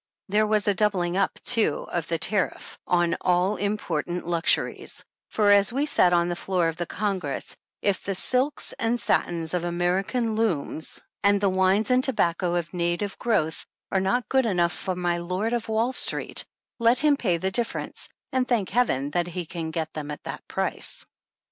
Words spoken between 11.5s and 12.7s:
the wines and tobacco